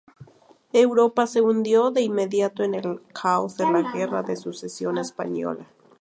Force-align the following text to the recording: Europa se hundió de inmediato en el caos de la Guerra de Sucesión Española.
Europa 0.73 1.27
se 1.27 1.41
hundió 1.41 1.91
de 1.91 2.01
inmediato 2.01 2.63
en 2.63 2.73
el 2.73 3.03
caos 3.13 3.55
de 3.57 3.71
la 3.71 3.91
Guerra 3.93 4.23
de 4.23 4.35
Sucesión 4.35 4.97
Española. 4.97 5.67